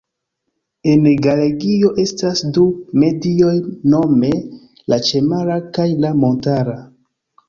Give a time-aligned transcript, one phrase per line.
[0.91, 2.63] En Galegio estas du
[3.03, 3.51] medioj
[3.95, 4.31] nome
[4.95, 6.75] la ĉemara kaj la montara.